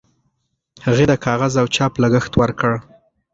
هغې 0.85 1.05
د 1.07 1.13
کاغذ 1.25 1.53
او 1.61 1.67
چاپ 1.75 1.93
لګښت 2.03 2.33
ورکړ. 2.41 2.73